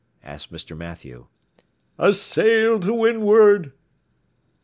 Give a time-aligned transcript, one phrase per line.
[0.23, 0.75] asked Mr.
[0.75, 1.27] Mathew.
[1.99, 3.71] "A sail to windward!"